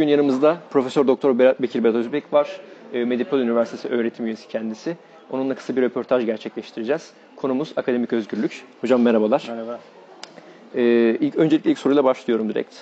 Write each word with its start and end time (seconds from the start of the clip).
Bugün 0.00 0.10
yanımızda 0.10 0.58
Profesör 0.70 1.06
Doktor 1.06 1.38
Bekir 1.38 1.84
Berat 1.84 1.94
Özbek 1.94 2.32
var. 2.32 2.60
E, 2.92 3.04
Medipol 3.04 3.38
Üniversitesi 3.38 3.88
öğretim 3.88 4.26
üyesi 4.26 4.48
kendisi. 4.48 4.96
Onunla 5.30 5.54
kısa 5.54 5.76
bir 5.76 5.82
röportaj 5.82 6.26
gerçekleştireceğiz. 6.26 7.10
Konumuz 7.36 7.72
akademik 7.76 8.12
özgürlük. 8.12 8.64
Hocam 8.80 9.02
merhabalar. 9.02 9.44
Merhaba. 9.48 9.80
Ee, 10.74 11.16
ilk, 11.20 11.36
öncelikle 11.36 11.70
ilk 11.70 11.78
soruyla 11.78 12.04
başlıyorum 12.04 12.48
direkt. 12.48 12.74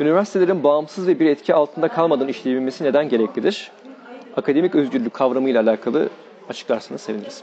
Üniversitelerin 0.00 0.64
bağımsız 0.64 1.06
ve 1.06 1.20
bir 1.20 1.26
etki 1.26 1.54
altında 1.54 1.88
kalmadan 1.88 2.28
işleyebilmesi 2.28 2.84
neden 2.84 3.08
gereklidir? 3.08 3.70
Akademik 4.36 4.74
özgürlük 4.74 5.14
kavramıyla 5.14 5.62
alakalı 5.62 6.08
açıklarsanız 6.48 7.00
seviniriz. 7.00 7.42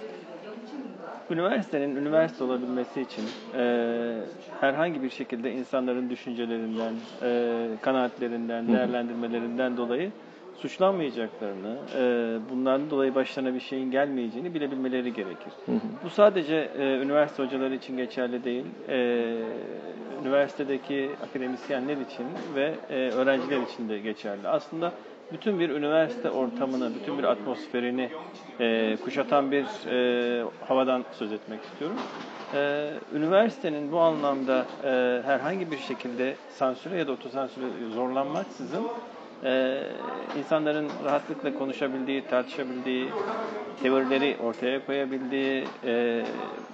Üniversitenin 1.29 1.95
üniversite 1.95 2.43
olabilmesi 2.43 3.01
için 3.01 3.23
e, 3.57 4.15
herhangi 4.59 5.03
bir 5.03 5.09
şekilde 5.09 5.51
insanların 5.51 6.09
düşüncelerinden, 6.09 6.93
e, 7.21 7.67
kanaatlerinden, 7.81 8.67
değerlendirmelerinden 8.67 9.77
dolayı 9.77 10.11
suçlanmayacaklarını, 10.57 11.77
e, 11.97 12.01
bundan 12.51 12.89
dolayı 12.89 13.15
başlarına 13.15 13.53
bir 13.53 13.59
şeyin 13.59 13.91
gelmeyeceğini 13.91 14.53
bilebilmeleri 14.53 15.13
gerekir. 15.13 15.53
Hı 15.65 15.71
hı. 15.71 15.79
Bu 16.03 16.09
sadece 16.09 16.69
e, 16.79 16.97
üniversite 16.97 17.43
hocaları 17.43 17.75
için 17.75 17.97
geçerli 17.97 18.43
değil, 18.43 18.65
e, 18.89 19.27
üniversitedeki 20.23 21.09
akademisyenler 21.29 21.97
için 21.97 22.25
ve 22.55 22.73
e, 22.89 22.95
öğrenciler 22.95 23.61
için 23.61 23.89
de 23.89 23.99
geçerli. 23.99 24.47
Aslında 24.47 24.91
bütün 25.33 25.59
bir 25.59 25.69
üniversite 25.69 26.29
ortamını, 26.29 26.95
bütün 26.95 27.17
bir 27.17 27.23
atmosferini 27.23 28.09
e, 28.59 28.97
kuşatan 29.03 29.51
bir 29.51 29.65
e, 29.89 30.45
havadan 30.67 31.03
söz 31.11 31.31
etmek 31.31 31.63
istiyorum. 31.63 31.97
E, 32.53 32.91
üniversitenin 33.13 33.91
bu 33.91 33.99
anlamda 33.99 34.65
e, 34.83 35.21
herhangi 35.25 35.71
bir 35.71 35.77
şekilde 35.77 36.35
sansüre 36.49 36.97
ya 36.97 37.07
da 37.07 37.11
otosansüre 37.11 37.65
zorlanmaksızın 37.93 38.83
e, 39.43 39.81
insanların 40.39 40.89
rahatlıkla 41.05 41.53
konuşabildiği, 41.53 42.27
tartışabildiği, 42.27 43.09
teorileri 43.83 44.37
ortaya 44.43 44.85
koyabildiği, 44.85 45.67
e, 45.85 46.25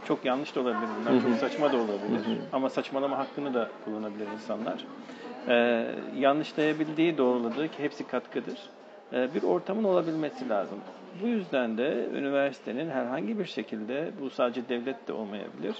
çok 0.07 0.25
yanlış 0.25 0.55
da 0.55 0.59
olabilir 0.59 0.87
bunlar, 1.01 1.21
çok 1.21 1.39
saçma 1.39 1.71
da 1.71 1.77
olabilir. 1.77 2.39
Ama 2.53 2.69
saçmalama 2.69 3.17
hakkını 3.17 3.53
da 3.53 3.69
kullanabilir 3.85 4.27
insanlar 4.33 4.85
e, 5.47 5.85
yanlışlayabildiği, 6.17 7.17
doğruladığı 7.17 7.67
ki 7.67 7.83
hepsi 7.83 8.07
katkıdır. 8.07 8.59
E, 9.13 9.33
bir 9.35 9.43
ortamın 9.43 9.83
olabilmesi 9.83 10.49
lazım. 10.49 10.79
Bu 11.23 11.27
yüzden 11.27 11.77
de 11.77 12.07
üniversitenin 12.13 12.89
herhangi 12.89 13.39
bir 13.39 13.45
şekilde, 13.45 14.11
bu 14.21 14.29
sadece 14.29 14.69
devlet 14.69 15.07
de 15.07 15.13
olmayabilir, 15.13 15.75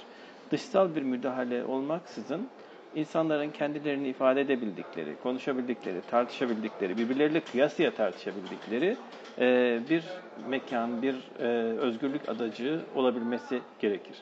dışsal 0.50 0.94
bir 0.96 1.02
müdahale 1.02 1.64
olmaksızın 1.64 2.48
insanların 2.94 3.50
kendilerini 3.50 4.08
ifade 4.08 4.40
edebildikleri, 4.40 5.16
konuşabildikleri, 5.22 6.00
tartışabildikleri, 6.10 6.98
birbirleriyle 6.98 7.40
kıyasıya 7.40 7.90
tartışabildikleri 7.90 8.96
e, 9.38 9.80
bir 9.90 10.04
mekan, 10.48 11.02
bir 11.02 11.14
e, 11.38 11.46
özgürlük 11.78 12.28
adacığı 12.28 12.80
olabilmesi 12.94 13.60
gerekir. 13.80 14.16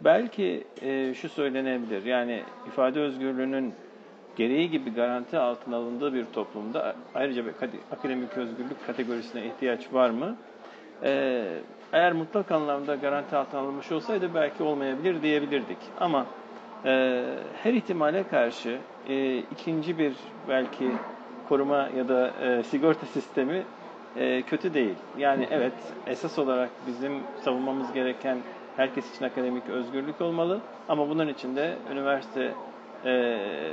Belki 0.00 0.64
e, 0.82 1.14
şu 1.14 1.28
söylenebilir, 1.28 2.04
yani 2.04 2.42
ifade 2.68 3.00
özgürlüğünün 3.00 3.74
gereği 4.36 4.70
gibi 4.70 4.94
garanti 4.94 5.38
altına 5.38 5.76
alındığı 5.76 6.14
bir 6.14 6.24
toplumda 6.24 6.96
ayrıca 7.14 7.44
akademik 7.92 8.36
özgürlük 8.36 8.86
kategorisine 8.86 9.46
ihtiyaç 9.46 9.92
var 9.92 10.10
mı? 10.10 10.36
Ee, 11.02 11.44
eğer 11.92 12.12
mutlak 12.12 12.52
anlamda 12.52 12.94
garanti 12.94 13.36
altına 13.36 13.60
alınmış 13.60 13.92
olsaydı 13.92 14.30
belki 14.34 14.62
olmayabilir 14.62 15.22
diyebilirdik. 15.22 15.78
Ama 16.00 16.26
e, 16.84 17.24
her 17.62 17.72
ihtimale 17.72 18.28
karşı 18.28 18.78
e, 19.08 19.38
ikinci 19.38 19.98
bir 19.98 20.12
belki 20.48 20.90
koruma 21.48 21.88
ya 21.96 22.08
da 22.08 22.30
e, 22.42 22.62
sigorta 22.62 23.06
sistemi 23.06 23.62
e, 24.16 24.42
kötü 24.42 24.74
değil. 24.74 24.94
Yani 25.18 25.48
evet 25.50 25.72
esas 26.06 26.38
olarak 26.38 26.70
bizim 26.86 27.12
savunmamız 27.44 27.92
gereken 27.92 28.38
herkes 28.76 29.16
için 29.16 29.24
akademik 29.24 29.68
özgürlük 29.68 30.20
olmalı. 30.20 30.60
Ama 30.88 31.08
bunun 31.08 31.28
için 31.28 31.56
de 31.56 31.74
üniversite 31.92 32.54
e, 33.04 33.10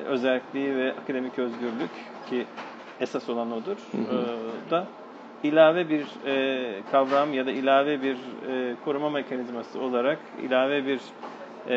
özelliği 0.05 0.75
ve 0.75 0.93
akademik 1.03 1.39
özgürlük 1.39 1.91
ki 2.29 2.45
esas 2.99 3.29
olan 3.29 3.51
odur. 3.51 3.77
E, 3.93 4.71
da 4.71 4.87
ilave 5.43 5.89
bir 5.89 6.05
e, 6.25 6.81
kavram 6.91 7.33
ya 7.33 7.45
da 7.45 7.51
ilave 7.51 8.01
bir 8.01 8.15
e, 8.15 8.75
koruma 8.85 9.09
mekanizması 9.09 9.79
olarak 9.79 10.19
ilave 10.43 10.85
bir 10.85 10.99
e, 11.69 11.75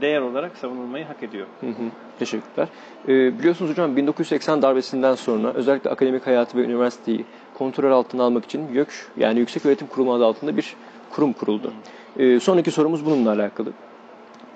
değer 0.00 0.20
olarak 0.20 0.56
savunulmayı 0.56 1.04
hak 1.04 1.22
ediyor. 1.22 1.46
Hı 1.60 1.66
hı. 1.66 1.90
Teşekkürler. 2.18 2.68
Ee, 3.08 3.38
biliyorsunuz 3.38 3.70
hocam 3.70 3.96
1980 3.96 4.62
darbesinden 4.62 5.14
sonra 5.14 5.52
özellikle 5.52 5.90
akademik 5.90 6.26
hayatı 6.26 6.58
ve 6.58 6.64
üniversiteyi 6.64 7.24
kontrol 7.54 7.92
altına 7.92 8.22
almak 8.22 8.44
için 8.44 8.68
YÖK 8.72 8.88
yani 9.16 9.38
Yüksek 9.38 9.66
Öğretim 9.66 9.86
Kurumu 9.86 10.14
adı 10.14 10.26
altında 10.26 10.56
bir 10.56 10.76
kurum 11.10 11.32
kuruldu. 11.32 11.72
Ee, 12.18 12.40
sonraki 12.40 12.70
sorumuz 12.70 13.06
bununla 13.06 13.30
alakalı. 13.30 13.72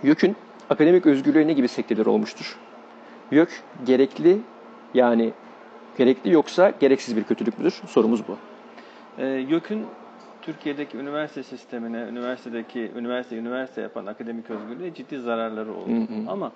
YÖK'ün 0.03 0.37
akademik 0.71 1.07
özgürlüğe 1.07 1.47
ne 1.47 1.53
gibi 1.53 1.69
sektörler 1.69 2.07
olmuştur? 2.07 2.59
YÖK 3.31 3.63
gerekli 3.87 4.39
yani 4.95 5.33
gerekli 5.99 6.33
yoksa 6.33 6.73
gereksiz 6.81 7.17
bir 7.17 7.25
kötülük 7.25 7.59
müdür? 7.59 7.83
Sorumuz 7.87 8.29
bu. 8.29 8.37
E, 9.19 9.27
YÖK'ün 9.27 9.87
Türkiye'deki 10.43 10.97
üniversite 10.97 11.43
sistemine, 11.43 11.99
üniversitedeki 11.99 12.93
üniversite 12.97 13.37
üniversite 13.37 13.81
yapan 13.81 14.07
akademik 14.07 14.51
özgürlüğe 14.51 14.95
ciddi 14.95 15.19
zararları 15.19 15.75
oldu. 15.75 15.91
Hı 15.91 16.01
hı. 16.01 16.29
Ama 16.29 16.53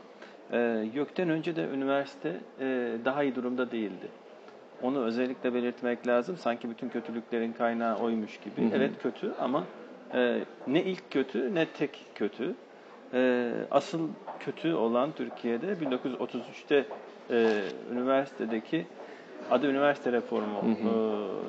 e, 0.52 0.58
YÖK'ten 0.94 1.28
önce 1.28 1.56
de 1.56 1.68
üniversite 1.74 2.36
e, 2.60 2.92
daha 3.04 3.22
iyi 3.22 3.34
durumda 3.34 3.70
değildi. 3.70 4.08
Onu 4.82 5.04
özellikle 5.04 5.54
belirtmek 5.54 6.06
lazım. 6.06 6.36
Sanki 6.36 6.70
bütün 6.70 6.88
kötülüklerin 6.88 7.52
kaynağı 7.52 7.96
oymuş 7.96 8.40
gibi. 8.40 8.66
Hı 8.66 8.70
hı. 8.70 8.76
Evet 8.76 8.90
kötü 9.02 9.32
ama 9.40 9.64
e, 10.14 10.40
ne 10.66 10.82
ilk 10.82 11.10
kötü 11.10 11.54
ne 11.54 11.66
tek 11.66 12.06
kötü. 12.14 12.54
E, 13.14 13.50
asıl 13.70 14.08
kötü 14.40 14.74
olan 14.74 15.12
Türkiye'de 15.12 15.66
1933'te 15.66 16.84
e, 17.30 17.62
üniversitedeki 17.92 18.86
adı 19.50 19.66
üniversite 19.66 20.12
reformu, 20.12 20.62
hı 20.62 20.66
hı. 20.66 20.88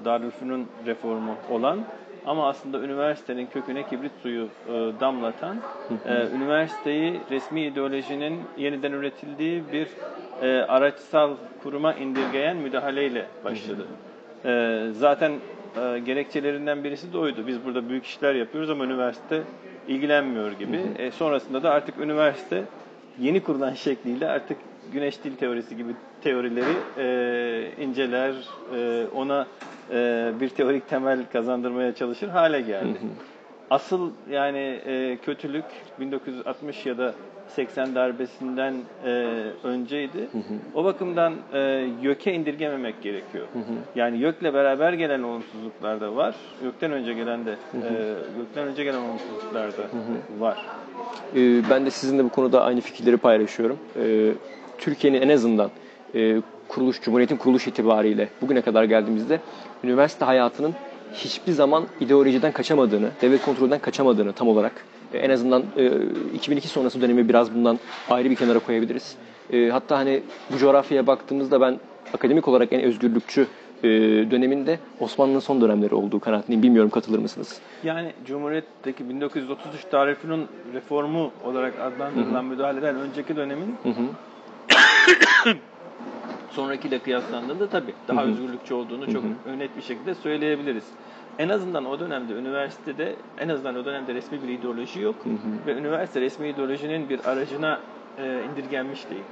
E, 0.02 0.06
Darülfünun 0.06 0.68
reformu 0.86 1.36
olan 1.50 1.80
ama 2.26 2.50
aslında 2.50 2.80
üniversitenin 2.80 3.48
köküne 3.48 3.84
kibrit 3.84 4.12
suyu 4.24 4.46
e, 4.68 4.72
damlatan, 5.00 5.56
hı 5.88 6.10
hı. 6.10 6.14
E, 6.14 6.36
üniversiteyi 6.36 7.22
resmi 7.32 7.62
ideolojinin 7.62 8.40
yeniden 8.58 8.92
üretildiği 8.92 9.64
bir 9.72 9.88
e, 10.42 10.62
araçsal 10.62 11.36
kuruma 11.64 11.94
indirgeyen 11.94 12.58
müdahaleyle 12.58 13.26
başladı. 13.46 13.86
Hı 14.44 14.50
hı. 14.50 14.52
E, 14.52 14.94
zaten 14.94 15.32
e, 15.78 16.00
gerekçelerinden 16.00 16.84
birisi 16.84 17.14
de 17.14 17.18
oydu. 17.18 17.48
Biz 17.48 17.66
burada 17.66 17.90
büyük 17.90 18.06
işler 18.06 18.36
yapıyoruz 18.36 18.70
ama 18.70 18.86
üniversite 18.86 19.42
ilgilenmiyor 19.88 20.52
gibi. 20.52 20.78
Hı 20.78 20.82
hı. 20.82 21.02
E, 21.02 21.12
sonrasında 21.12 21.64
da 21.64 21.72
artık 21.72 21.98
üniversite 21.98 22.64
yeni 23.20 23.44
kurulan 23.44 23.74
şekliyle 23.74 24.30
artık 24.30 24.58
güneş 24.94 25.24
dil 25.24 25.36
teorisi 25.36 25.78
gibi 25.78 25.92
teorileri 26.24 26.74
e, 26.98 27.84
inceler, 27.84 28.34
e, 28.76 29.06
ona 29.16 29.48
e, 29.92 30.32
bir 30.40 30.50
teorik 30.50 30.90
temel 30.90 31.20
kazandırmaya 31.34 31.96
çalışır 31.96 32.28
hale 32.30 32.62
geldi. 32.62 32.86
Hı 32.86 33.06
hı. 33.06 33.39
Asıl 33.70 34.12
yani 34.32 34.80
e, 34.86 35.18
kötülük 35.26 35.66
1960 36.00 36.86
ya 36.86 36.98
da 36.98 37.14
80 37.48 37.96
darbesinden 37.96 38.74
e, 39.06 39.10
önceydi. 39.64 40.20
Hı 40.32 40.38
hı. 40.38 40.54
O 40.76 40.84
bakımdan 40.84 41.34
e, 41.54 41.60
YÖK'e 42.02 42.34
indirgememek 42.34 43.02
gerekiyor. 43.02 43.46
Hı 43.54 43.60
hı. 43.60 43.74
Yani 43.96 44.18
YÖK'le 44.18 44.54
beraber 44.54 44.94
gelen 44.94 45.24
olumsuzluklar 45.24 46.02
da 46.02 46.16
var. 46.16 46.36
YÖK'ten 46.64 46.92
önce 46.92 47.14
gelen 47.14 47.46
de 47.46 47.56
hı 47.72 47.78
hı. 47.78 47.94
E, 47.94 48.40
YÖK'ten 48.40 48.68
önce 48.68 48.84
gelen 48.84 49.00
olumsuzluklar 49.02 49.72
da 49.72 49.82
hı 49.82 49.82
hı. 49.82 50.42
var. 50.42 50.66
E, 51.36 51.70
ben 51.70 51.86
de 51.86 51.92
sizinle 51.92 52.24
bu 52.24 52.30
konuda 52.30 52.64
aynı 52.64 52.82
fikirleri 52.82 53.18
paylaşıyorum. 53.18 53.78
E, 54.04 54.32
Türkiye'nin 54.78 55.22
en 55.22 55.30
azından 55.30 55.70
e, 56.16 56.42
kuruluş, 56.68 57.02
Cumhuriyet'in 57.02 57.38
kuruluş 57.38 57.68
itibariyle 57.68 58.30
bugüne 58.42 58.62
kadar 58.62 58.84
geldiğimizde 58.84 59.40
üniversite 59.84 60.26
hayatının 60.26 60.74
hiçbir 61.14 61.52
zaman 61.52 61.86
ideolojiden 62.00 62.52
kaçamadığını, 62.52 63.10
devlet 63.22 63.42
kontrolünden 63.42 63.80
kaçamadığını 63.80 64.34
tam 64.34 64.48
olarak 64.48 64.86
e, 65.14 65.18
en 65.18 65.30
azından 65.30 65.64
2002 66.36 66.66
e, 66.66 66.70
sonrası 66.70 67.02
dönemi 67.02 67.30
biraz 67.30 67.56
bundan 67.56 67.80
ayrı 68.10 68.30
bir 68.30 68.36
kenara 68.36 68.60
koyabiliriz. 68.60 69.16
E, 69.54 69.70
hatta 69.70 69.98
hani 69.98 70.24
bu 70.54 70.58
coğrafyaya 70.58 71.08
baktığımızda 71.08 71.62
ben 71.62 71.80
akademik 72.14 72.48
olarak 72.48 72.74
en 72.74 72.82
özgürlükçü 72.82 73.48
döneminde 74.32 74.80
Osmanlı'nın 75.00 75.40
son 75.40 75.62
dönemleri 75.62 75.96
olduğu 75.96 76.20
kanaatindeyim. 76.20 76.64
Bilmiyorum 76.64 76.90
katılır 76.90 77.20
mısınız? 77.20 77.60
Yani 77.84 78.14
Cumhuriyet'teki 78.26 79.10
1933 79.10 79.84
tarifinin 79.92 80.48
reformu 80.74 81.32
olarak 81.44 81.74
adlandırılan 81.80 82.46
müdahaleden 82.46 82.96
önceki 82.96 83.36
dönemin. 83.36 83.76
sonrakiyle 86.52 87.00
kıyaslandığında 87.00 87.70
tabii 87.70 87.94
daha 88.08 88.22
Hı-hı. 88.22 88.32
özgürlükçü 88.32 88.74
olduğunu 88.74 89.12
çok 89.12 89.24
Hı-hı. 89.24 89.60
net 89.60 89.78
bir 89.78 89.82
şekilde 89.82 90.16
söyleyebiliriz. 90.16 90.84
En 91.40 91.50
azından 91.50 91.86
o 91.86 92.00
dönemde 92.00 92.34
üniversitede 92.34 93.16
en 93.38 93.50
azından 93.50 93.76
o 93.76 93.86
dönemde 93.86 94.14
resmi 94.14 94.44
bir 94.44 94.48
ideoloji 94.48 95.00
yok 95.02 95.16
Hı-hı. 95.24 95.68
ve 95.68 95.80
üniversite 95.80 96.22
resmi 96.22 96.50
ideolojinin 96.50 97.10
bir 97.10 97.26
aracına 97.26 97.80
e, 98.18 98.40
indirgenmiş 98.52 99.00
değil. 99.10 99.24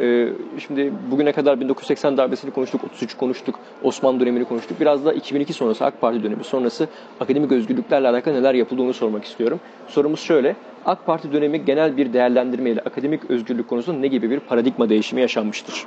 Ee, 0.00 0.28
şimdi 0.58 0.92
bugüne 1.10 1.32
kadar 1.32 1.60
1980 1.60 2.16
darbesini 2.16 2.50
konuştuk, 2.50 2.84
33 2.84 3.16
konuştuk, 3.16 3.54
Osmanlı 3.82 4.20
dönemini 4.20 4.44
konuştuk. 4.44 4.80
Biraz 4.80 5.04
da 5.04 5.12
2002 5.12 5.52
sonrası 5.52 5.84
AK 5.84 6.00
Parti 6.00 6.22
dönemi 6.22 6.44
sonrası 6.44 6.88
akademik 7.20 7.52
özgürlüklerle 7.52 8.08
alakalı 8.08 8.34
neler 8.34 8.54
yapıldığını 8.54 8.92
sormak 8.92 9.24
istiyorum. 9.24 9.60
Sorumuz 9.88 10.20
şöyle, 10.20 10.56
AK 10.84 11.06
Parti 11.06 11.32
dönemi 11.32 11.64
genel 11.64 11.96
bir 11.96 12.12
değerlendirmeyle 12.12 12.80
akademik 12.80 13.30
özgürlük 13.30 13.68
konusunda 13.68 14.00
ne 14.00 14.06
gibi 14.06 14.30
bir 14.30 14.40
paradigma 14.40 14.88
değişimi 14.88 15.20
yaşanmıştır? 15.20 15.86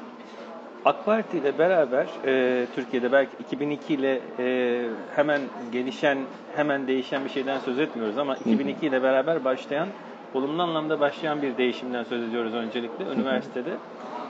AK 0.85 1.05
Parti 1.05 1.37
ile 1.37 1.57
beraber 1.57 2.07
e, 2.25 2.65
Türkiye'de 2.75 3.11
belki 3.11 3.31
2002 3.39 3.93
ile 3.93 4.19
e, 4.39 4.85
hemen 5.15 5.41
gelişen, 5.71 6.17
hemen 6.55 6.87
değişen 6.87 7.25
bir 7.25 7.29
şeyden 7.29 7.59
söz 7.59 7.79
etmiyoruz 7.79 8.17
ama 8.17 8.35
2002 8.35 8.87
ile 8.87 9.03
beraber 9.03 9.45
başlayan, 9.45 9.87
olumlu 10.33 10.63
anlamda 10.63 10.99
başlayan 10.99 11.41
bir 11.41 11.57
değişimden 11.57 12.03
söz 12.03 12.23
ediyoruz 12.23 12.53
öncelikle 12.53 13.05
üniversitede. 13.15 13.69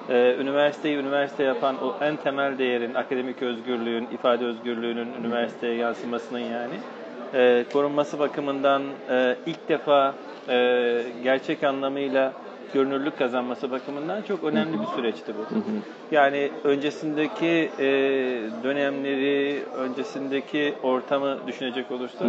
E, 0.09 0.35
üniversiteyi 0.39 0.97
üniversite 0.97 1.43
yapan 1.43 1.75
o 1.83 1.95
en 2.01 2.15
temel 2.15 2.57
değerin, 2.57 2.93
akademik 2.93 3.41
özgürlüğün, 3.41 4.07
ifade 4.13 4.45
özgürlüğünün 4.45 5.09
üniversiteye 5.19 5.75
yansımasının 5.75 6.39
yani 6.39 6.75
e, 7.33 7.65
korunması 7.73 8.19
bakımından 8.19 8.83
e, 9.09 9.35
ilk 9.45 9.69
defa 9.69 10.13
e, 10.49 11.03
gerçek 11.23 11.63
anlamıyla 11.63 12.33
görünürlük 12.73 13.17
kazanması 13.17 13.71
bakımından 13.71 14.21
çok 14.21 14.43
önemli 14.43 14.81
bir 14.81 14.85
süreçti 14.95 15.33
bu. 15.37 15.55
Yani 16.11 16.51
öncesindeki 16.63 17.69
e, 17.79 17.85
dönemleri, 18.63 19.63
öncesindeki 19.77 20.73
ortamı 20.83 21.37
düşünecek 21.47 21.91
olursak, 21.91 22.27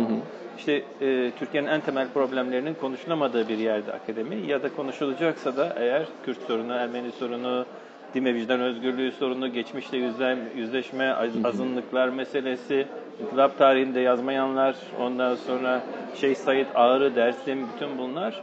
işte 0.59 0.73
e, 1.01 1.31
Türkiye'nin 1.39 1.69
en 1.69 1.81
temel 1.81 2.09
problemlerinin 2.15 2.75
konuşulamadığı 2.75 3.49
bir 3.49 3.59
yerde 3.59 3.93
akademi 3.93 4.37
ya 4.47 4.63
da 4.63 4.69
konuşulacaksa 4.77 5.57
da 5.57 5.75
eğer 5.79 6.03
Kürt 6.25 6.39
sorunu, 6.47 6.73
Ermeni 6.73 7.13
sorunu, 7.13 7.67
din 8.15 8.25
ve 8.25 8.35
vicdan 8.35 8.61
özgürlüğü 8.61 9.13
sorunu, 9.13 9.53
geçmişte 9.53 9.97
yüzle, 9.97 10.37
yüzleşme, 10.57 11.13
az- 11.13 11.45
azınlıklar 11.45 12.09
meselesi, 12.09 12.87
inkılap 13.23 13.59
tarihinde 13.59 14.01
yazmayanlar, 14.01 14.77
ondan 15.01 15.35
sonra 15.35 15.81
Şeyh 16.21 16.35
Said 16.37 16.67
Ağrı, 16.75 17.17
Dersim, 17.17 17.67
bütün 17.75 17.99
bunlar 17.99 18.43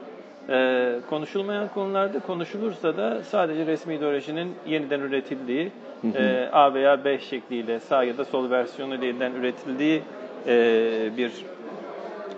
ee, 0.50 0.96
konuşulmayan 1.10 1.68
konularda 1.74 2.20
konuşulursa 2.20 2.98
da 2.98 3.24
sadece 3.24 3.66
resmi 3.66 3.96
ideolojinin 3.96 4.56
yeniden 4.68 5.00
üretildiği 5.00 5.72
e, 6.16 6.50
A 6.52 6.74
veya 6.74 7.06
B 7.06 7.20
şekliyle 7.20 7.80
sağ 7.80 8.04
ya 8.04 8.18
da 8.18 8.26
sol 8.26 8.50
versiyonu 8.50 9.06
yeniden 9.06 9.32
üretildiği 9.32 10.02
e, 10.48 11.10
bir 11.18 11.32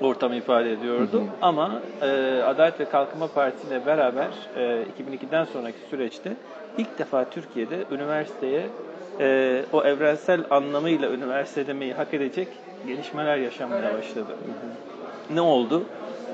ortam 0.02 0.34
ifade 0.34 0.72
ediyordu. 0.72 1.24
Ama 1.42 1.82
e, 2.02 2.42
Adalet 2.46 2.80
ve 2.80 2.86
Kalkınma 2.86 3.28
Partisi 3.28 3.68
ile 3.68 3.86
beraber 3.86 4.30
e, 4.58 4.62
2002'den 4.62 5.46
sonraki 5.46 5.78
süreçte 5.90 6.34
ilk 6.78 7.00
defa 7.00 7.30
Türkiye'de 7.30 7.78
üniversiteye 7.92 8.62
e, 9.20 9.62
o 9.74 9.84
evrensel 9.84 10.42
anlamıyla 10.50 11.10
üniversite 11.10 11.68
demeyi 11.68 11.94
hak 11.94 12.14
edecek 12.14 12.48
gelişmeler 12.88 13.38
yaşanmaya 13.38 13.94
başladı. 13.98 14.36
Ne 15.34 15.42
oldu? 15.42 15.84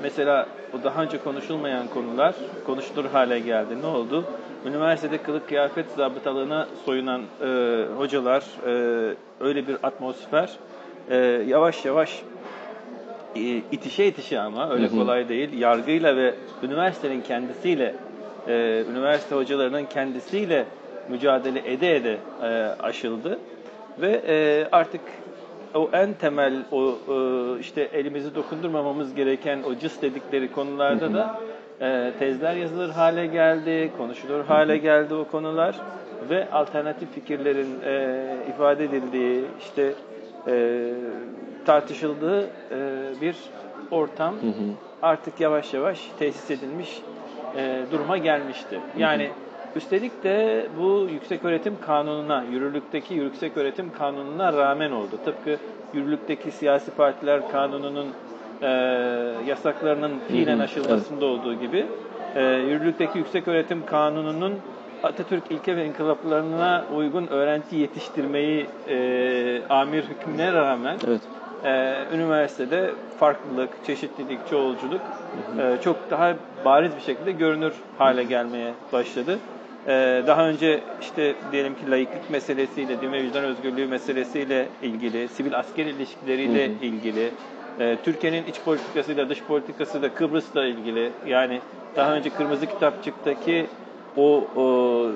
Mesela 0.02 0.46
o 0.80 0.84
daha 0.84 1.02
önce 1.02 1.18
konuşulmayan 1.18 1.88
konular 1.88 2.34
konuşulur 2.66 3.04
hale 3.04 3.38
geldi. 3.40 3.82
Ne 3.82 3.86
oldu? 3.86 4.24
Üniversitede 4.66 5.18
kılık 5.18 5.48
kıyafet 5.48 5.86
zabıtalığına 5.96 6.66
soyunan 6.84 7.22
e, 7.42 7.46
hocalar, 7.96 8.44
e, 8.66 8.70
öyle 9.40 9.68
bir 9.68 9.76
atmosfer 9.82 10.50
e, 11.10 11.16
yavaş 11.46 11.84
yavaş 11.84 12.22
e, 13.36 13.40
itişe 13.72 14.06
itişe 14.06 14.40
ama 14.40 14.70
öyle 14.70 14.88
kolay 14.88 15.28
değil. 15.28 15.58
Yargıyla 15.58 16.16
ve 16.16 16.34
üniversitenin 16.62 17.20
kendisiyle, 17.20 17.94
e, 18.48 18.84
üniversite 18.90 19.34
hocalarının 19.34 19.84
kendisiyle 19.84 20.64
mücadele 21.08 21.72
ede 21.72 21.96
ede 21.96 22.18
e, 22.42 22.46
aşıldı. 22.82 23.38
Ve 24.00 24.22
e, 24.28 24.68
artık 24.72 25.00
o 25.74 25.90
en 25.92 26.12
temel 26.12 26.62
o 26.72 26.82
e, 26.84 27.60
işte 27.60 27.82
elimizi 27.82 28.34
dokundurmamamız 28.34 29.14
gereken 29.14 29.62
o 29.62 29.78
cıs 29.78 30.02
dedikleri 30.02 30.52
konularda 30.52 31.14
da 31.14 31.40
e, 31.80 32.12
tezler 32.18 32.56
yazılır 32.56 32.90
hale 32.90 33.26
geldi, 33.26 33.90
konuşulur 33.98 34.44
hale 34.44 34.76
geldi 34.76 35.14
o 35.14 35.24
konular 35.24 35.76
ve 36.30 36.50
alternatif 36.50 37.12
fikirlerin 37.12 37.80
e, 37.84 38.36
ifade 38.54 38.84
edildiği 38.84 39.44
işte 39.60 39.92
e, 40.48 40.88
tartışıldığı 41.66 42.44
e, 42.44 42.48
bir 43.20 43.36
ortam 43.90 44.34
artık 45.02 45.40
yavaş 45.40 45.74
yavaş 45.74 46.10
tesis 46.18 46.50
edilmiş 46.50 47.00
e, 47.56 47.82
duruma 47.92 48.18
gelmişti. 48.18 48.80
Yani 48.98 49.30
üstelik 49.76 50.24
de 50.24 50.66
bu 50.80 51.08
yüksek 51.12 51.44
öğretim 51.44 51.74
kanununa, 51.80 52.44
yürürlükteki 52.52 53.14
yüksek 53.14 53.56
öğretim 53.56 53.92
kanununa 53.92 54.52
rağmen 54.52 54.90
oldu. 54.90 55.18
Tıpkı 55.24 55.56
yürürlükteki 55.94 56.50
siyasi 56.50 56.90
partiler 56.90 57.50
kanununun 57.52 58.06
e, 58.62 58.68
yasaklarının 59.46 60.12
fiilen 60.28 60.58
aşılmasında 60.58 61.24
olduğu 61.26 61.54
gibi 61.54 61.86
e, 62.34 62.44
yürürlükteki 62.44 63.18
yüksek 63.18 63.48
öğretim 63.48 63.86
kanununun 63.86 64.54
Atatürk 65.02 65.42
ilke 65.50 65.76
ve 65.76 65.86
inkılaplarına 65.86 66.84
uygun 66.96 67.26
öğrenci 67.26 67.76
yetiştirmeyi 67.76 68.66
e, 68.88 69.62
amir 69.68 70.02
hükmüne 70.02 70.52
rağmen 70.52 70.96
Evet. 71.08 71.20
e, 71.64 71.96
üniversitede 72.16 72.90
farklılık, 73.18 73.70
çeşitlilik, 73.86 74.38
çoğulculuk 74.50 75.00
e, 75.58 75.76
çok 75.84 76.10
daha 76.10 76.34
bariz 76.64 76.96
bir 76.96 77.00
şekilde 77.00 77.32
görünür 77.32 77.72
hale 77.98 78.24
gelmeye 78.24 78.74
başladı. 78.92 79.38
E, 79.86 80.22
daha 80.26 80.48
önce 80.48 80.80
işte 81.00 81.34
diyelim 81.52 81.74
ki 81.74 81.90
laiklik 81.90 82.30
meselesiyle, 82.30 83.00
din 83.00 83.12
ve 83.12 83.22
vicdan 83.22 83.44
özgürlüğü 83.44 83.86
meselesiyle 83.86 84.68
ilgili, 84.82 85.28
sivil 85.28 85.58
asker 85.58 85.86
ilişkileriyle 85.86 86.66
ilgili, 86.82 87.30
e, 87.80 87.96
Türkiye'nin 88.04 88.44
iç 88.46 88.60
politikasıyla 88.64 89.28
dış 89.28 89.42
politikasıyla 89.42 90.14
Kıbrıs'la 90.14 90.64
ilgili 90.64 91.10
yani 91.26 91.60
daha 91.96 92.14
önce 92.14 92.30
Kırmızı 92.30 92.66
Kitapçık'taki 92.66 93.66
o, 94.16 94.44
o 94.56 95.10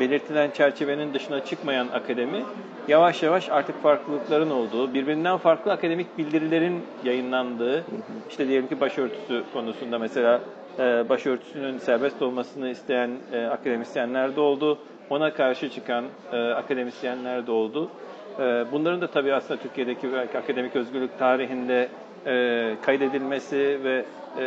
belirtilen 0.00 0.50
çerçevenin 0.50 1.14
dışına 1.14 1.44
çıkmayan 1.44 1.88
akademi 1.88 2.42
yavaş 2.88 3.22
yavaş 3.22 3.48
artık 3.48 3.82
farklılıkların 3.82 4.50
olduğu, 4.50 4.94
birbirinden 4.94 5.36
farklı 5.36 5.72
akademik 5.72 6.18
bildirilerin 6.18 6.82
yayınlandığı, 7.04 7.84
işte 8.30 8.48
diyelim 8.48 8.68
ki 8.68 8.80
başörtüsü 8.80 9.44
konusunda 9.52 9.98
mesela 9.98 10.40
başörtüsünün 10.78 11.78
serbest 11.78 12.22
olmasını 12.22 12.68
isteyen 12.68 13.10
e, 13.32 13.46
akademisyenler 13.46 14.36
de 14.36 14.40
oldu, 14.40 14.78
ona 15.10 15.32
karşı 15.32 15.70
çıkan 15.70 16.04
e, 16.32 16.36
akademisyenler 16.36 17.46
de 17.46 17.50
oldu. 17.50 17.90
E, 18.38 18.64
bunların 18.72 19.00
da 19.00 19.06
tabii 19.06 19.34
aslında 19.34 19.60
Türkiye'deki 19.60 20.12
belki 20.12 20.38
akademik 20.38 20.76
özgürlük 20.76 21.18
tarihinde 21.18 21.88
e, 22.26 22.74
kaydedilmesi 22.82 23.80
ve 23.84 24.04
e, 24.38 24.44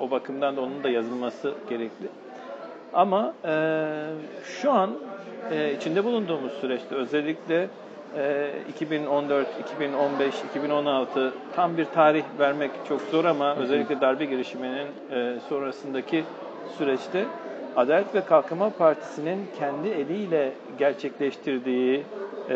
o 0.00 0.10
bakımdan 0.10 0.56
da 0.56 0.60
onun 0.60 0.84
da 0.84 0.88
yazılması 0.88 1.54
gerekli. 1.68 2.06
Ama 2.92 3.34
e, 3.44 3.84
şu 4.44 4.72
an 4.72 4.90
e, 5.50 5.74
içinde 5.74 6.04
bulunduğumuz 6.04 6.52
süreçte 6.52 6.94
özellikle 6.94 7.62
e, 7.62 7.68
2014, 8.68 9.46
2015, 9.60 10.34
2016 10.50 11.34
tam 11.56 11.76
bir 11.76 11.84
tarih 11.84 12.24
vermek 12.38 12.70
çok 12.88 13.00
zor 13.00 13.24
ama 13.24 13.56
özellikle 13.56 14.00
darbe 14.00 14.24
girişiminin 14.24 14.86
e, 15.10 15.34
sonrasındaki 15.48 16.24
süreçte 16.78 17.24
Adalet 17.76 18.14
ve 18.14 18.20
Kalkınma 18.20 18.70
Partisi'nin 18.70 19.46
kendi 19.58 19.88
eliyle 19.88 20.52
gerçekleştirdiği 20.78 22.04
e, 22.50 22.54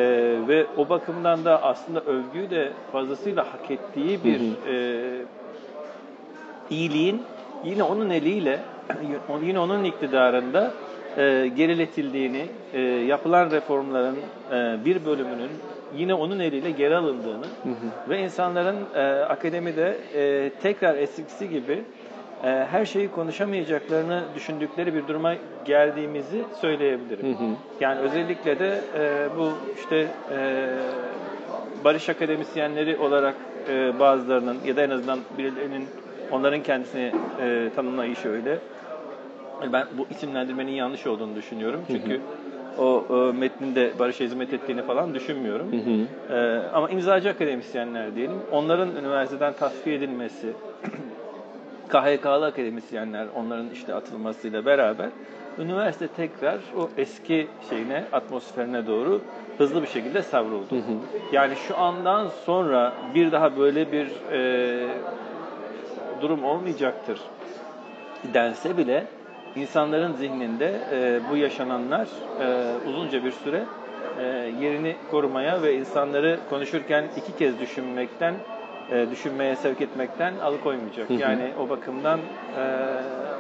ve 0.49 0.67
o 0.77 0.89
bakımdan 0.89 1.45
da 1.45 1.63
aslında 1.63 2.01
övgüyü 2.01 2.51
de 2.51 2.73
fazlasıyla 2.93 3.45
hak 3.45 3.71
ettiği 3.71 4.25
bir 4.25 4.41
e, 4.73 5.25
iyiliğin 6.71 7.23
yine 7.65 7.83
onun 7.83 8.11
eliyle, 8.11 8.61
yine 9.43 9.59
onun 9.59 9.85
iktidarında 9.85 10.71
e, 11.19 11.51
geriletildiğini, 11.57 12.47
e, 12.75 12.81
yapılan 12.81 13.51
reformların 13.51 14.17
e, 14.53 14.85
bir 14.85 15.05
bölümünün 15.05 15.51
yine 15.97 16.15
onun 16.15 16.39
eliyle 16.41 16.71
geri 16.71 16.97
alındığını 16.97 17.47
ve 18.09 18.19
insanların 18.19 18.77
e, 18.95 19.01
akademide 19.25 19.97
e, 20.15 20.51
tekrar 20.63 20.97
eskisi 20.97 21.49
gibi 21.49 21.83
e, 22.45 22.49
her 22.71 22.85
şeyi 22.85 23.11
konuşamayacaklarını 23.11 24.23
düşündükleri 24.35 24.95
bir 24.95 25.07
duruma 25.09 25.35
geldiğimizi 25.65 26.45
söyleyebilirim. 26.61 27.57
Yani 27.81 28.01
özellikle 28.01 28.59
de 28.59 28.81
e, 28.99 29.29
bu 29.39 29.53
işte 29.81 30.07
e, 30.33 30.69
barış 31.85 32.09
akademisyenleri 32.09 32.97
olarak 32.97 33.35
e, 33.69 33.99
bazılarının 33.99 34.57
ya 34.67 34.77
da 34.77 34.83
en 34.83 34.91
azından 34.91 35.19
birilerinin 35.39 35.87
onların 36.31 36.63
kendisini 36.63 37.13
e, 37.43 37.71
tanımlayışı 37.77 38.29
öyle. 38.29 38.59
Ben 39.73 39.87
bu 39.99 40.07
isimlendirmenin 40.11 40.73
yanlış 40.73 41.07
olduğunu 41.07 41.37
düşünüyorum. 41.37 41.81
Çünkü 41.87 42.21
o 42.79 43.05
e, 43.11 43.39
metninde 43.39 43.91
barışa 43.99 44.25
hizmet 44.25 44.53
ettiğini 44.53 44.83
falan 44.83 45.15
düşünmüyorum. 45.15 45.67
E, 46.31 46.61
ama 46.75 46.91
imzacı 46.91 47.31
akademisyenler 47.31 48.15
diyelim. 48.15 48.37
Onların 48.53 48.97
üniversiteden 48.97 49.53
tasfiye 49.53 49.97
edilmesi, 49.97 50.47
KHK'lı 51.89 52.47
akademisyenler 52.47 53.27
onların 53.37 53.71
işte 53.71 53.95
atılmasıyla 53.95 54.65
beraber 54.65 55.09
üniversite 55.59 56.09
tekrar 56.09 56.59
o 56.79 56.89
eski 56.97 57.49
şeyine, 57.71 58.05
atmosferine 58.13 58.87
doğru 58.87 59.21
hızlı 59.59 59.83
bir 59.83 59.89
şekilde 59.89 60.23
savruldu. 60.23 60.75
Yani 61.33 61.55
şu 61.69 61.79
andan 61.79 62.29
sonra 62.47 62.93
bir 63.15 63.33
daha 63.33 63.57
böyle 63.57 63.93
bir 63.93 64.07
e, 64.33 64.89
durum 66.23 66.45
olmayacaktır 66.45 67.21
dense 68.35 68.77
bile 68.77 69.07
insanların 69.57 70.13
zihninde 70.13 70.81
e, 70.93 71.21
bu 71.31 71.37
yaşananlar 71.37 72.09
e, 72.41 72.89
uzunca 72.89 73.25
bir 73.25 73.33
süre 73.33 73.65
e, 74.21 74.25
yerini 74.61 74.97
korumaya 75.11 75.63
ve 75.63 75.75
insanları 75.75 76.41
konuşurken 76.51 77.05
iki 77.17 77.37
kez 77.37 77.61
düşünmekten 77.61 78.35
e, 78.91 79.11
düşünmeye 79.11 79.57
sevk 79.57 79.81
etmekten 79.81 80.35
alıkoymayacak. 80.39 81.11
Hı 81.11 81.15
hı. 81.15 81.19
Yani 81.19 81.53
o 81.61 81.69
bakımdan 81.69 82.21
e, 82.21 82.65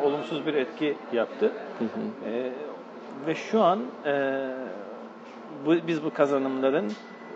olumsuz 0.05 0.47
bir 0.47 0.55
etki 0.55 0.97
yaptı. 1.12 1.52
Hı 1.79 1.85
hı. 1.85 2.31
E, 2.31 2.50
ve 3.26 3.35
şu 3.35 3.62
an 3.62 3.81
e, 4.07 4.40
bu, 5.67 5.75
biz 5.87 6.05
bu 6.05 6.14
kazanımların 6.14 6.93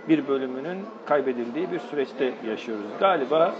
bir 0.08 0.28
bölümünün 0.28 0.78
kaybedildiği 1.06 1.72
bir 1.72 1.78
süreçte 1.78 2.32
yaşıyoruz. 2.48 2.84
Galiba 3.00 3.54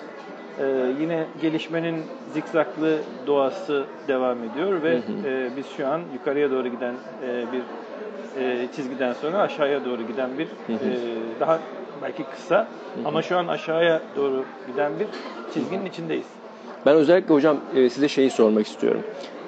e, 0.60 0.64
yine 1.00 1.24
gelişmenin 1.42 1.96
zikzaklı 2.34 2.98
doğası 3.26 3.84
devam 4.08 4.38
ediyor 4.44 4.82
ve 4.82 4.92
Hı 4.92 4.96
hı. 4.96 5.28
e, 5.28 5.48
biz 5.56 5.66
şu 5.76 5.86
an 5.88 6.00
yukarıya 6.14 6.50
doğru 6.50 6.68
giden 6.68 6.94
e, 7.26 7.44
bir 7.52 7.62
e, 8.42 8.68
çizgiden 8.76 9.12
sonra 9.12 9.38
aşağıya 9.38 9.84
doğru 9.84 10.02
giden 10.06 10.30
bir 10.38 10.46
Hı 10.46 10.72
hı. 10.72 10.88
e, 10.90 10.96
daha 11.40 11.58
belki 12.02 12.24
kısa 12.24 12.68
ama 13.04 13.22
şu 13.22 13.36
an 13.38 13.46
aşağıya 13.46 14.02
doğru 14.16 14.44
giden 14.72 14.92
bir 15.00 15.06
çizginin 15.54 15.86
içindeyiz. 15.86 16.26
Ben 16.86 16.96
özellikle 16.96 17.34
hocam 17.34 17.56
e, 17.76 17.90
size 17.90 18.08
şeyi 18.08 18.30
sormak 18.30 18.66
istiyorum. 18.66 19.00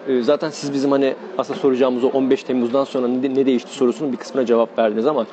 E, 0.08 0.22
Zaten 0.22 0.50
siz 0.50 0.72
bizim 0.72 0.90
hani 0.92 1.14
aslında 1.38 1.58
soracağımız 1.60 2.04
o 2.04 2.08
15 2.08 2.42
Temmuz'dan 2.42 2.84
sonra 2.84 3.08
ne 3.08 3.34
ne 3.34 3.46
değişti 3.46 3.70
sorusunun 3.70 4.12
bir 4.12 4.16
kısmına 4.16 4.46
cevap 4.46 4.78
verdiniz 4.78 5.06
ama 5.06 5.26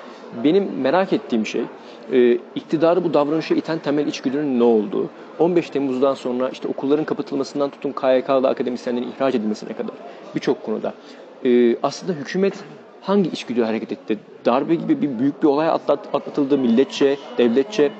benim 0.43 0.79
merak 0.81 1.13
ettiğim 1.13 1.45
şey 1.45 1.61
e, 2.11 2.37
iktidarı 2.55 3.03
bu 3.03 3.13
davranışa 3.13 3.55
iten 3.55 3.79
temel 3.79 4.07
içgüdünün 4.07 4.59
ne 4.59 4.63
olduğu. 4.63 5.09
15 5.39 5.69
Temmuz'dan 5.69 6.13
sonra 6.13 6.49
işte 6.49 6.67
okulların 6.67 7.05
kapatılmasından 7.05 7.69
tutun 7.69 7.91
KYK'lı 7.91 8.47
akademisyenlerin 8.47 9.11
ihraç 9.17 9.35
edilmesine 9.35 9.73
kadar 9.73 9.95
birçok 10.35 10.63
konuda 10.63 10.93
e, 11.45 11.77
aslında 11.83 12.13
hükümet 12.13 12.53
hangi 13.01 13.29
içgüdüyle 13.29 13.65
hareket 13.65 13.91
etti? 13.91 14.19
Darbe 14.45 14.75
gibi 14.75 15.01
bir 15.01 15.19
büyük 15.19 15.43
bir 15.43 15.47
olay 15.47 15.67
atlat, 15.67 15.99
atlatıldı 16.13 16.57
milletçe, 16.57 17.17
devletçe. 17.37 17.91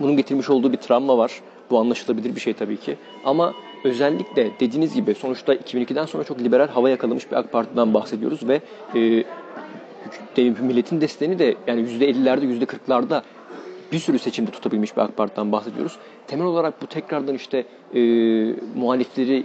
Bunun 0.00 0.16
getirmiş 0.16 0.50
olduğu 0.50 0.72
bir 0.72 0.76
travma 0.76 1.18
var. 1.18 1.40
Bu 1.70 1.78
anlaşılabilir 1.78 2.34
bir 2.34 2.40
şey 2.40 2.52
tabii 2.52 2.76
ki. 2.76 2.96
Ama 3.24 3.52
özellikle 3.84 4.50
dediğiniz 4.60 4.94
gibi 4.94 5.14
sonuçta 5.14 5.54
2002'den 5.54 6.06
sonra 6.06 6.24
çok 6.24 6.40
liberal 6.40 6.68
hava 6.68 6.90
yakalamış 6.90 7.30
bir 7.30 7.36
AK 7.36 7.52
Parti'den 7.52 7.94
bahsediyoruz 7.94 8.48
ve 8.48 8.60
e, 8.94 9.24
milletin 10.36 11.00
desteğini 11.00 11.38
de 11.38 11.54
yani 11.66 11.80
%50'lerde 11.80 12.64
%40'larda 12.64 13.22
bir 13.92 13.98
sürü 13.98 14.18
seçimde 14.18 14.50
tutabilmiş 14.50 14.96
bir 14.96 15.02
AK 15.02 15.16
Parti'den 15.16 15.52
bahsediyoruz. 15.52 15.96
Temel 16.26 16.46
olarak 16.46 16.82
bu 16.82 16.86
tekrardan 16.86 17.34
işte 17.34 17.64
e, 17.94 18.00
muhalifleri 18.74 19.44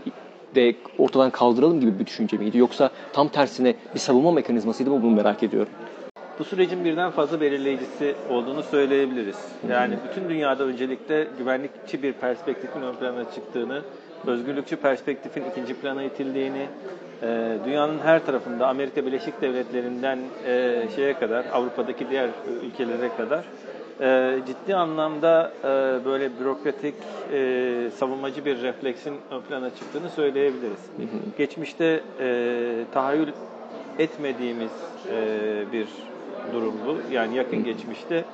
de 0.56 0.76
ortadan 0.98 1.30
kaldıralım 1.30 1.80
gibi 1.80 2.00
bir 2.00 2.06
düşünce 2.06 2.38
miydi? 2.38 2.58
Yoksa 2.58 2.90
tam 3.14 3.28
tersine 3.28 3.76
bir 3.94 4.00
savunma 4.00 4.32
mekanizmasıydı 4.32 4.90
mı 4.90 5.04
bunu 5.04 5.16
merak 5.16 5.44
ediyorum. 5.44 5.72
Bu 6.40 6.44
sürecin 6.44 6.86
birden 6.86 7.12
fazla 7.12 7.42
belirleyicisi 7.42 8.16
olduğunu 8.30 8.64
söyleyebiliriz. 8.64 9.38
Yani 9.70 9.98
bütün 10.10 10.30
dünyada 10.30 10.64
öncelikle 10.64 11.28
güvenlikçi 11.38 12.04
bir 12.04 12.14
perspektifin 12.14 12.82
ön 12.82 12.94
plana 12.94 13.32
çıktığını, 13.32 13.82
özgürlükçü 14.28 14.76
perspektifin 14.76 15.44
ikinci 15.52 15.74
plana 15.74 16.04
itildiğini, 16.04 16.68
e, 17.24 17.58
dünyanın 17.66 18.00
her 18.00 18.26
tarafında 18.26 18.68
Amerika 18.68 19.06
Birleşik 19.06 19.42
Devletleri'nden 19.42 20.20
e, 20.46 20.84
şeye 20.96 21.14
kadar, 21.14 21.46
Avrupa'daki 21.54 22.10
diğer 22.10 22.30
ülkelere 22.64 23.10
kadar 23.18 23.46
e, 24.02 24.40
ciddi 24.48 24.76
anlamda 24.76 25.52
e, 25.64 25.66
böyle 26.06 26.40
bürokratik, 26.40 26.96
e, 27.34 27.90
savunmacı 27.98 28.46
bir 28.46 28.62
refleksin 28.62 29.16
ön 29.32 29.42
plana 29.42 29.70
çıktığını 29.70 30.10
söyleyebiliriz. 30.10 30.90
Geçmişte 31.38 32.02
e, 32.20 32.84
tahayyül 32.94 33.28
etmediğimiz 34.00 34.72
e, 35.12 35.72
bir 35.72 35.88
durum 36.54 36.74
bu. 36.86 37.14
Yani 37.14 37.36
yakın 37.36 37.64
geçmişte 37.64 38.26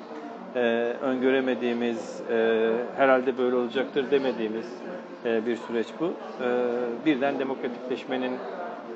e, 0.56 0.60
öngöremediğimiz, 1.02 2.22
e, 2.32 2.70
herhalde 2.98 3.38
böyle 3.38 3.56
olacaktır 3.56 4.12
demediğimiz 4.12 4.66
e, 5.26 5.46
bir 5.46 5.56
süreç 5.58 5.88
bu. 6.00 6.06
E, 6.06 6.48
birden 7.06 7.40
demokratikleşmenin 7.40 8.32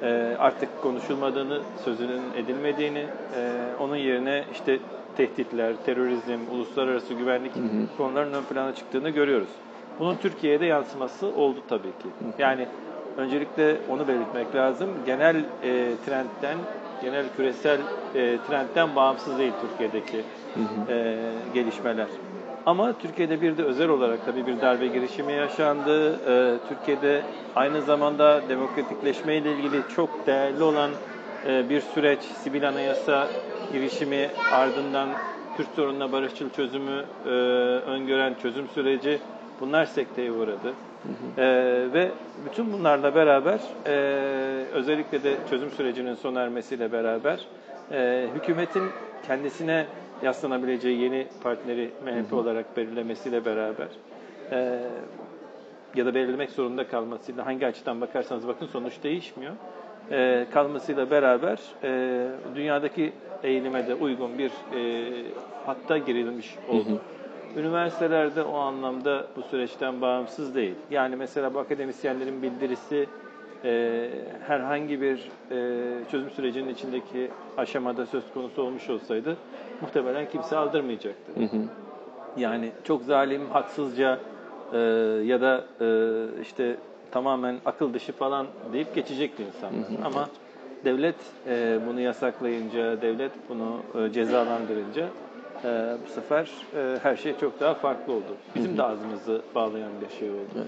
e, 0.02 0.36
artık 0.40 0.82
konuşulmadığını, 0.82 1.62
sözünün 1.86 2.22
edilmediğini, 2.38 3.06
e, 3.36 3.52
onun 3.80 3.96
yerine 3.96 4.44
işte 4.52 4.80
tehditler, 5.18 5.74
terörizm, 5.86 6.40
uluslararası 6.52 7.14
güvenlik 7.14 7.52
konularının 7.98 8.34
ön 8.34 8.44
plana 8.44 8.76
çıktığını 8.76 9.10
görüyoruz. 9.10 9.50
Bunun 10.00 10.16
Türkiye'de 10.16 10.66
yansıması 10.66 11.28
oldu 11.28 11.60
tabii 11.70 11.82
ki. 11.84 12.10
Yani 12.40 12.68
öncelikle 13.18 13.78
onu 13.90 14.08
belirtmek 14.08 14.56
lazım. 14.56 14.90
Genel 15.06 15.36
e, 15.36 15.92
trendten, 16.06 16.58
genel 17.02 17.26
küresel 17.38 17.80
e, 18.16 18.38
trendten 18.48 18.96
bağımsız 18.96 19.40
değil 19.40 19.52
Türkiye'deki 19.62 20.24
e, 20.90 21.16
gelişmeler. 21.54 22.08
Ama 22.66 22.94
Türkiye'de 22.94 23.42
bir 23.42 23.58
de 23.58 23.64
özel 23.64 23.90
olarak 23.90 24.26
tabii 24.26 24.48
bir 24.48 24.62
darbe 24.62 24.88
girişimi 24.88 25.34
yaşandı. 25.34 26.14
E, 26.14 26.58
Türkiye'de 26.70 27.22
aynı 27.56 27.82
zamanda 27.82 28.42
demokratikleşme 28.50 29.36
ile 29.36 29.52
ilgili 29.52 29.82
çok 29.96 30.28
değerli 30.28 30.64
olan 30.64 30.92
e, 31.48 31.70
bir 31.70 31.82
süreç, 31.82 32.20
sivil 32.20 32.70
anayasa 32.70 33.28
girişimi 33.74 34.30
ardından 34.54 35.10
Kürt 35.58 35.68
sorununa 35.76 36.12
barışçıl 36.12 36.50
çözümü 36.50 37.06
e, 37.26 37.30
öngören 37.30 38.34
çözüm 38.42 38.68
süreci 38.68 39.20
bunlar 39.60 39.86
sekteye 39.86 40.32
uğradı. 40.32 40.74
E, 41.38 41.44
ve 41.94 42.12
bütün 42.46 42.74
bunlarla 42.74 43.16
beraber 43.16 43.60
e, 43.86 43.92
özellikle 44.74 45.24
de 45.24 45.36
çözüm 45.50 45.72
sürecinin 45.72 46.16
sona 46.16 46.42
ermesiyle 46.42 46.92
beraber 46.92 47.40
e, 47.92 48.28
hükümetin 48.36 48.84
kendisine 49.28 49.86
yaslanabileceği 50.24 51.02
yeni 51.02 51.28
partneri 51.44 51.92
MHP 52.06 52.34
olarak 52.34 52.78
belirlemesiyle 52.78 53.46
beraber 53.46 53.88
e, 54.52 54.80
ya 55.96 56.06
da 56.06 56.16
belirlemek 56.16 56.50
zorunda 56.50 56.88
kalmasıyla 56.88 57.46
hangi 57.46 57.68
açıdan 57.68 58.02
bakarsanız 58.02 58.48
bakın 58.48 58.66
sonuç 58.66 58.94
değişmiyor. 59.04 59.54
E, 60.12 60.48
kalmasıyla 60.54 61.12
beraber 61.12 61.60
e, 61.84 62.28
dünyadaki 62.56 63.14
eğilime 63.44 63.88
de 63.88 63.96
uygun 63.96 64.38
bir 64.38 64.52
e, 64.76 65.12
hatta 65.66 65.98
girilmiş 65.98 66.56
oldu. 66.70 67.02
Üniversitelerde 67.58 68.44
o 68.44 68.58
anlamda 68.58 69.28
bu 69.36 69.42
süreçten 69.42 70.02
bağımsız 70.02 70.56
değil. 70.56 70.76
Yani 70.92 71.16
mesela 71.16 71.54
bu 71.54 71.60
akademisyenlerin 71.60 72.42
bildirisi 72.42 73.08
e, 73.66 74.10
herhangi 74.48 75.02
bir 75.02 75.30
e, 75.52 75.56
çözüm 76.12 76.30
sürecinin 76.30 76.70
içindeki 76.70 77.32
aşamada 77.58 78.06
söz 78.06 78.24
konusu 78.34 78.62
olmuş 78.62 78.90
olsaydı 78.90 79.38
muhtemelen 79.82 80.30
kimse 80.30 80.58
aldırmayacaktı. 80.58 81.32
Yani 82.38 82.72
çok 82.84 83.04
zalim, 83.04 83.50
haksızca 83.50 84.20
e, 84.74 84.78
ya 85.26 85.42
da 85.42 85.66
e, 85.82 85.88
işte 86.42 86.78
tamamen 87.12 87.58
akıl 87.66 87.94
dışı 87.94 88.14
falan 88.14 88.48
deyip 88.74 88.96
geçecekti 88.96 89.44
insanlar. 89.44 90.06
Ama 90.06 90.30
devlet 90.86 91.16
e, 91.48 91.80
bunu 91.88 92.00
yasaklayınca, 92.00 93.02
devlet 93.02 93.32
bunu 93.50 93.80
e, 94.06 94.12
cezalandırınca 94.12 95.06
e, 95.64 95.96
bu 96.08 96.12
sefer 96.12 96.50
e, 96.76 97.00
her 97.04 97.16
şey 97.16 97.38
çok 97.40 97.60
daha 97.60 97.74
farklı 97.74 98.14
oldu. 98.14 98.36
Bizim 98.56 98.78
de 98.78 98.84
ağzımızı 98.84 99.42
bağlayan 99.56 99.92
bir 100.02 100.20
şey 100.20 100.30
oldu. 100.30 100.68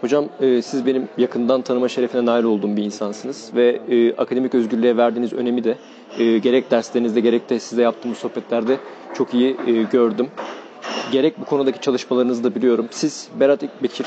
Hocam 0.00 0.24
e, 0.40 0.62
siz 0.62 0.86
benim 0.86 1.08
yakından 1.18 1.62
tanıma 1.62 1.88
şerefine 1.88 2.26
nail 2.26 2.44
olduğum 2.44 2.76
bir 2.76 2.84
insansınız 2.84 3.50
ve 3.54 3.80
e, 3.88 4.16
akademik 4.16 4.54
özgürlüğe 4.54 4.96
verdiğiniz 4.96 5.32
önemi 5.32 5.64
de 5.64 5.76
e, 6.18 6.38
gerek 6.38 6.70
derslerinizde 6.70 7.20
gerek 7.20 7.50
de 7.50 7.58
size 7.58 7.82
yaptığımız 7.82 8.18
sohbetlerde 8.18 8.76
çok 9.14 9.34
iyi 9.34 9.56
e, 9.66 9.72
gördüm. 9.82 10.28
Gerek 11.12 11.40
bu 11.40 11.44
konudaki 11.44 11.80
çalışmalarınızı 11.80 12.44
da 12.44 12.54
biliyorum. 12.54 12.86
Siz 12.90 13.28
Berat 13.40 13.62
Bekir, 13.82 14.06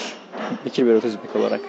Bekir 0.65 0.87
Berat 0.87 1.05
Özbek 1.05 1.35
olarak 1.35 1.61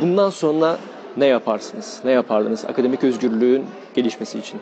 bundan 0.00 0.30
sonra 0.30 0.78
ne 1.16 1.26
yaparsınız? 1.26 2.00
Ne 2.04 2.10
yapardınız 2.10 2.64
akademik 2.64 3.04
özgürlüğün 3.04 3.64
gelişmesi 3.94 4.38
için? 4.38 4.60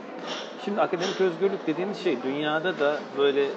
Şimdi 0.68 0.80
akademik 0.80 1.20
özgürlük 1.20 1.66
dediğimiz 1.66 1.98
şey 1.98 2.16
dünyada 2.22 2.78
da 2.78 2.98
böyle 3.18 3.44
e, 3.44 3.48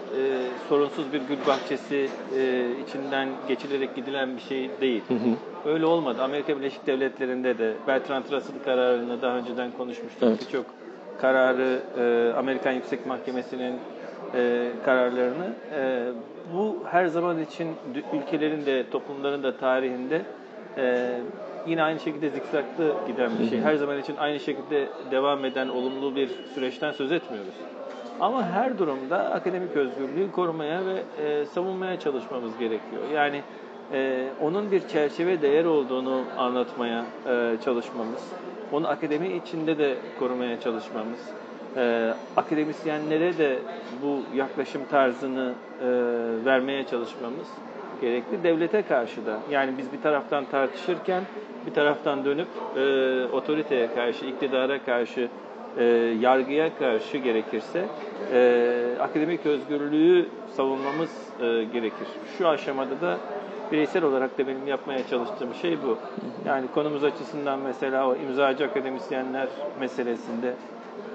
sorunsuz 0.69 1.13
bir 1.13 1.21
gül 1.21 1.37
bahçesi 1.47 2.09
e, 2.37 2.65
içinden 2.87 3.29
geçilerek 3.47 3.95
gidilen 3.95 4.37
bir 4.37 4.41
şey 4.41 4.69
değil. 4.81 5.03
Öyle 5.65 5.85
olmadı. 5.85 6.23
Amerika 6.23 6.57
Birleşik 6.57 6.87
Devletleri'nde 6.87 7.57
de 7.57 7.73
Bertrand 7.87 8.23
Russell 8.23 8.63
kararını 8.65 9.21
daha 9.21 9.37
önceden 9.37 9.71
konuşmuştuk. 9.71 10.23
Evet. 10.23 10.39
Birçok 10.47 10.65
kararı 11.21 11.81
e, 11.99 12.33
Amerikan 12.37 12.71
Yüksek 12.71 13.05
Mahkemesi'nin 13.05 13.75
e, 14.35 14.67
kararlarını 14.85 15.53
e, 15.75 16.07
bu 16.53 16.77
her 16.91 17.05
zaman 17.05 17.41
için 17.41 17.67
ülkelerin 18.13 18.65
de 18.65 18.89
toplumların 18.89 19.43
da 19.43 19.57
tarihinde 19.57 20.21
e, 20.77 21.09
yine 21.67 21.83
aynı 21.83 21.99
şekilde 21.99 22.29
zikzaklı 22.29 22.93
giden 23.07 23.31
bir 23.39 23.49
şey. 23.49 23.61
Her 23.61 23.75
zaman 23.75 23.99
için 23.99 24.15
aynı 24.17 24.39
şekilde 24.39 24.87
devam 25.11 25.45
eden 25.45 25.67
olumlu 25.67 26.15
bir 26.15 26.29
süreçten 26.53 26.91
söz 26.91 27.11
etmiyoruz. 27.11 27.53
Ama 28.19 28.49
her 28.49 28.77
durumda 28.77 29.17
akademik 29.17 29.75
özgürlüğü 29.75 30.31
korumaya 30.31 30.81
ve 30.85 31.03
e, 31.23 31.45
savunmaya 31.45 31.99
çalışmamız 31.99 32.57
gerekiyor. 32.57 33.01
Yani 33.13 33.41
e, 33.93 34.27
onun 34.41 34.71
bir 34.71 34.87
çerçeve 34.87 35.41
değer 35.41 35.65
olduğunu 35.65 36.21
anlatmaya 36.37 37.05
e, 37.27 37.55
çalışmamız, 37.65 38.31
onu 38.71 38.87
akademi 38.87 39.33
içinde 39.33 39.77
de 39.77 39.95
korumaya 40.19 40.59
çalışmamız, 40.59 41.19
e, 41.77 42.13
akademisyenlere 42.37 43.37
de 43.37 43.59
bu 44.01 44.37
yaklaşım 44.37 44.81
tarzını 44.91 45.53
e, 45.81 45.87
vermeye 46.45 46.85
çalışmamız 46.85 47.47
gerekli. 48.01 48.43
Devlete 48.43 48.81
karşı 48.81 49.25
da 49.25 49.39
yani 49.51 49.77
biz 49.77 49.93
bir 49.93 50.01
taraftan 50.01 50.45
tartışırken 50.45 51.23
bir 51.65 51.73
taraftan 51.73 52.25
dönüp 52.25 52.47
e, 52.77 53.25
otoriteye 53.25 53.93
karşı, 53.93 54.25
iktidara 54.25 54.83
karşı, 54.83 55.29
e, 55.77 55.83
yargıya 56.19 56.77
karşı 56.77 57.17
gerekirse 57.17 57.85
e, 58.33 58.97
akademik 58.99 59.45
özgürlüğü 59.45 60.25
savunmamız 60.55 61.09
e, 61.41 61.45
gerekir. 61.63 62.07
Şu 62.37 62.47
aşamada 62.47 63.01
da 63.01 63.17
bireysel 63.71 64.03
olarak 64.03 64.37
da 64.37 64.47
benim 64.47 64.67
yapmaya 64.67 65.07
çalıştığım 65.07 65.53
şey 65.61 65.77
bu. 65.83 65.97
Yani 66.45 66.65
konumuz 66.73 67.03
açısından 67.03 67.59
mesela 67.59 68.07
o 68.07 68.15
imzacı 68.15 68.65
akademisyenler 68.65 69.47
meselesinde 69.79 70.53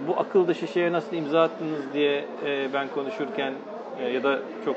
bu 0.09 0.21
akıl 0.21 0.49
dışı 0.49 0.67
şeye 0.67 0.93
nasıl 0.93 1.17
imza 1.17 1.43
attınız 1.43 1.93
diye 1.93 2.25
e, 2.45 2.69
ben 2.73 2.89
konuşurken 2.89 3.53
e, 4.01 4.09
ya 4.09 4.23
da 4.23 4.39
çok 4.65 4.77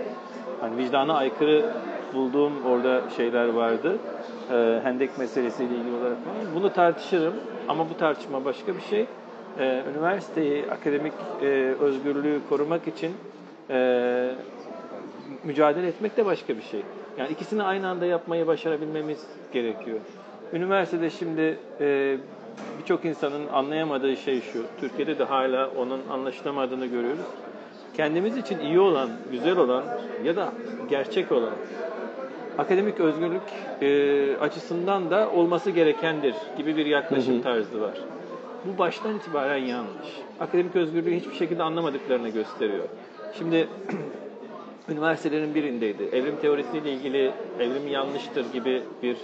hani 0.61 0.77
vicdana 0.77 1.13
aykırı 1.13 1.65
bulduğum 2.13 2.65
orada 2.65 3.01
şeyler 3.17 3.47
vardı. 3.47 3.97
E, 4.51 4.79
hendek 4.83 5.17
meselesiyle 5.17 5.75
ilgili 5.75 5.95
olarak 5.95 6.17
falan. 6.23 6.55
Bunu 6.55 6.73
tartışırım 6.73 7.33
ama 7.67 7.89
bu 7.89 7.97
tartışma 7.97 8.45
başka 8.45 8.75
bir 8.75 8.81
şey. 8.81 9.05
E, 9.59 9.83
üniversiteyi, 9.93 10.65
akademik 10.71 11.13
e, 11.41 11.45
özgürlüğü 11.79 12.39
korumak 12.49 12.87
için 12.87 13.11
e, 13.69 14.31
mücadele 15.43 15.87
etmek 15.87 16.17
de 16.17 16.25
başka 16.25 16.57
bir 16.57 16.61
şey. 16.61 16.81
Yani 17.17 17.31
ikisini 17.31 17.63
aynı 17.63 17.87
anda 17.87 18.05
yapmayı 18.05 18.47
başarabilmemiz 18.47 19.25
gerekiyor. 19.53 19.99
Üniversitede 20.53 21.09
şimdi 21.09 21.59
e, 21.81 22.17
birçok 22.79 23.05
insanın 23.05 23.47
anlayamadığı 23.47 24.17
şey 24.17 24.41
şu. 24.41 24.65
Türkiye'de 24.79 25.19
de 25.19 25.23
hala 25.23 25.69
onun 25.77 26.01
anlaşılamadığını 26.11 26.85
görüyoruz. 26.85 27.25
Kendimiz 27.97 28.37
için 28.37 28.59
iyi 28.59 28.79
olan, 28.79 29.09
güzel 29.31 29.57
olan 29.57 29.83
ya 30.23 30.35
da 30.35 30.53
gerçek 30.89 31.31
olan 31.31 31.53
akademik 32.59 32.99
özgürlük 32.99 33.41
e, 33.81 34.37
açısından 34.37 35.11
da 35.11 35.31
olması 35.31 35.71
gerekendir 35.71 36.35
gibi 36.57 36.77
bir 36.77 36.85
yaklaşım 36.85 37.41
tarzı 37.41 37.81
var. 37.81 37.97
Bu 38.65 38.77
baştan 38.77 39.15
itibaren 39.15 39.57
yanlış. 39.57 40.07
Akademik 40.39 40.75
özgürlüğü 40.75 41.15
hiçbir 41.15 41.35
şekilde 41.35 41.63
anlamadıklarını 41.63 42.29
gösteriyor. 42.29 42.85
Şimdi 43.37 43.67
üniversitelerin 44.89 45.55
birindeydi. 45.55 46.03
Evrim 46.03 46.35
teorisiyle 46.41 46.93
ilgili 46.93 47.31
evrim 47.59 47.87
yanlıştır 47.87 48.53
gibi 48.53 48.83
bir 49.03 49.17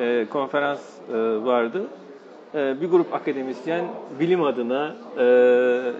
e, 0.00 0.26
konferans 0.30 0.80
e, 1.12 1.14
vardı. 1.44 1.86
E, 2.54 2.80
bir 2.80 2.86
grup 2.86 3.14
akademisyen 3.14 3.84
bilim 4.20 4.42
adına 4.42 4.96
e, 5.18 5.24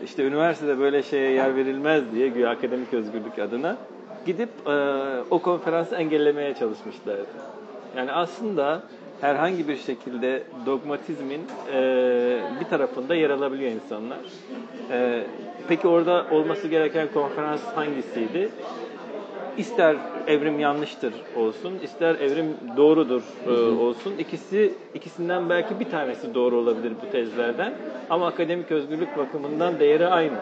işte 0.05 0.25
üniversitede 0.25 0.79
böyle 0.79 1.03
şeye 1.03 1.31
yer 1.31 1.57
verilmez 1.57 2.03
diye 2.15 2.29
güya 2.29 2.51
akademik 2.51 2.95
özgürlük 2.95 3.39
adına 3.39 3.77
gidip 4.27 4.49
e, 4.67 4.71
o 5.31 5.39
konferansı 5.39 5.95
engellemeye 5.97 6.55
çalışmışlardı. 6.55 7.27
Yani 7.97 8.13
aslında 8.13 8.83
herhangi 9.21 9.69
bir 9.69 9.77
şekilde 9.77 10.43
dogmatizmin 10.67 11.41
e, 11.73 12.41
bir 12.61 12.65
tarafında 12.65 13.15
yer 13.15 13.31
alabiliyor 13.31 13.73
insanlar. 13.73 14.19
Peki 15.69 15.89
orada 15.89 16.27
olması 16.31 16.69
gereken 16.69 17.09
konferans 17.15 17.65
hangisiydi? 17.65 18.51
İster 19.59 19.97
evrim 20.27 20.61
yanlıştır 20.61 21.15
olsun, 21.37 21.75
ister 21.83 22.15
evrim 22.15 22.57
doğrudur 22.77 23.23
e, 23.47 23.51
olsun. 23.83 24.15
İkisi 24.19 24.75
ikisinden 24.95 25.51
belki 25.51 25.81
bir 25.81 25.91
tanesi 25.91 26.35
doğru 26.35 26.57
olabilir 26.57 26.93
bu 27.07 27.11
tezlerden. 27.11 27.75
Ama 28.11 28.27
akademik 28.27 28.71
özgürlük 28.73 29.17
bakımından 29.19 29.81
değeri 29.81 30.07
aynı. 30.07 30.39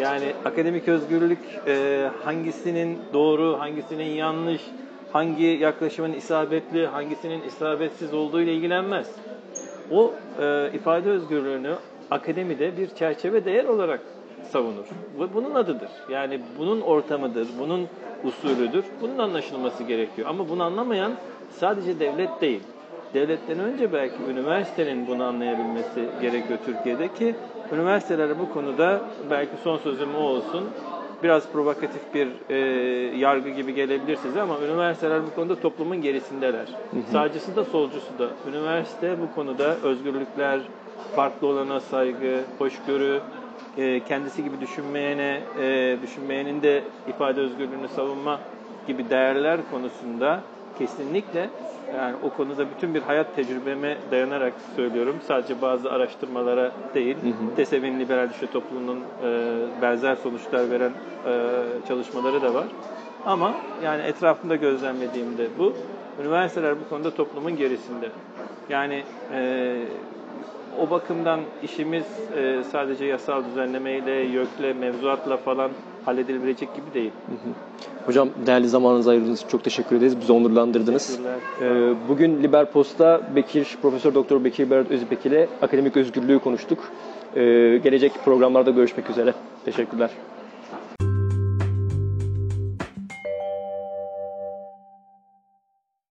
Yani 0.00 0.32
akademik 0.44 0.88
özgürlük 0.88 1.38
e, 1.66 2.08
hangisinin 2.24 2.98
doğru, 3.12 3.58
hangisinin 3.58 4.10
yanlış, 4.10 4.62
hangi 5.12 5.46
yaklaşımın 5.46 6.12
isabetli, 6.12 6.86
hangisinin 6.86 7.42
isabetsiz 7.42 8.14
olduğu 8.14 8.40
ile 8.40 8.54
ilgilenmez. 8.54 9.10
O 9.90 10.12
e, 10.40 10.70
ifade 10.74 11.10
özgürlüğünü 11.10 11.74
akademide 12.10 12.76
bir 12.76 12.88
çerçeve 12.88 13.44
değer 13.44 13.64
olarak 13.64 14.00
savunur. 14.48 14.84
Bunun 15.34 15.54
adıdır. 15.54 15.90
Yani 16.10 16.40
bunun 16.58 16.80
ortamıdır, 16.80 17.48
bunun 17.58 17.88
usulüdür. 18.24 18.84
Bunun 19.00 19.18
anlaşılması 19.18 19.82
gerekiyor. 19.82 20.28
Ama 20.28 20.48
bunu 20.48 20.62
anlamayan 20.62 21.12
sadece 21.50 22.00
devlet 22.00 22.40
değil. 22.40 22.60
Devletten 23.14 23.58
önce 23.58 23.92
belki 23.92 24.16
üniversitenin 24.30 25.06
bunu 25.06 25.24
anlayabilmesi 25.24 26.08
gerekiyor 26.20 26.58
Türkiye'de 26.66 27.08
ki 27.14 27.34
üniversiteler 27.72 28.38
bu 28.38 28.52
konuda 28.52 29.00
belki 29.30 29.52
son 29.64 29.78
sözüm 29.78 30.14
o 30.14 30.20
olsun. 30.20 30.64
Biraz 31.22 31.52
provokatif 31.52 32.14
bir 32.14 32.28
e, 32.50 32.56
yargı 33.16 33.48
gibi 33.48 33.74
gelebilir 33.74 34.16
size 34.16 34.42
ama 34.42 34.54
üniversiteler 34.60 35.22
bu 35.26 35.34
konuda 35.34 35.60
toplumun 35.60 36.02
gerisindeler. 36.02 36.66
Sağcısı 37.12 37.56
da 37.56 37.64
solcusu 37.64 38.18
da. 38.18 38.28
Üniversite 38.50 39.16
bu 39.20 39.34
konuda 39.34 39.76
özgürlükler, 39.76 40.60
farklı 41.16 41.46
olana 41.46 41.80
saygı, 41.80 42.40
hoşgörü, 42.58 43.20
e, 43.78 44.00
kendisi 44.04 44.44
gibi 44.44 44.60
düşünmeyene, 44.60 45.40
e, 45.60 45.96
düşünmeyenin 46.02 46.62
de 46.62 46.84
ifade 47.08 47.40
özgürlüğünü 47.40 47.88
savunma 47.88 48.40
gibi 48.86 49.10
değerler 49.10 49.60
konusunda 49.70 50.40
kesinlikle 50.78 51.50
yani 51.96 52.16
o 52.22 52.30
konuda 52.30 52.70
bütün 52.70 52.94
bir 52.94 53.02
hayat 53.02 53.36
tecrübeme 53.36 53.96
dayanarak 54.10 54.52
söylüyorum. 54.76 55.16
Sadece 55.26 55.62
bazı 55.62 55.90
araştırmalara 55.90 56.72
değil, 56.94 57.16
TESEV'in 57.56 58.00
liberal 58.00 58.30
düşe 58.30 58.46
toplumunun 58.46 59.00
e, 59.24 59.56
benzer 59.82 60.16
sonuçlar 60.16 60.70
veren 60.70 60.92
e, 61.26 61.32
çalışmaları 61.88 62.42
da 62.42 62.54
var. 62.54 62.66
Ama 63.26 63.54
yani 63.84 64.02
etrafımda 64.02 64.56
gözlemlediğimde 64.56 65.48
bu, 65.58 65.74
üniversiteler 66.22 66.80
bu 66.80 66.88
konuda 66.88 67.10
toplumun 67.10 67.56
gerisinde. 67.56 68.08
Yani 68.68 69.02
e, 69.34 69.76
o 70.80 70.90
bakımdan 70.90 71.40
işimiz 71.62 72.04
e, 72.36 72.62
sadece 72.72 73.04
yasal 73.04 73.44
düzenlemeyle, 73.44 74.10
YÖK'le, 74.10 74.76
mevzuatla 74.80 75.36
falan 75.36 75.70
halledilebilecek 76.04 76.74
gibi 76.74 76.94
değil. 76.94 77.10
Hocam 78.06 78.28
değerli 78.46 78.68
zamanınızı 78.68 79.10
ayırdığınız 79.10 79.38
için 79.38 79.48
çok 79.48 79.64
teşekkür 79.64 79.96
ederiz. 79.96 80.20
Bizi 80.20 80.32
onurlandırdınız. 80.32 81.20
Ee, 81.62 81.94
bugün 82.08 82.42
Liberpost'ta 82.42 83.20
Bekir, 83.36 83.76
Profesör 83.82 84.14
Doktor 84.14 84.44
Bekir 84.44 84.70
Berat 84.70 84.90
Özbek 84.90 85.26
ile 85.26 85.48
akademik 85.62 85.96
özgürlüğü 85.96 86.38
konuştuk. 86.38 86.78
Ee, 87.36 87.40
gelecek 87.84 88.12
programlarda 88.24 88.70
görüşmek 88.70 89.10
üzere. 89.10 89.34
Teşekkürler. 89.64 90.10